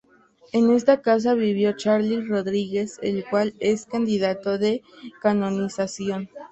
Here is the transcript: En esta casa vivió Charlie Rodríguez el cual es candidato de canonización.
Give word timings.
En 0.51 0.71
esta 0.71 1.03
casa 1.03 1.35
vivió 1.35 1.73
Charlie 1.73 2.21
Rodríguez 2.25 2.97
el 3.03 3.23
cual 3.23 3.53
es 3.59 3.85
candidato 3.85 4.57
de 4.57 4.81
canonización. 5.21 6.27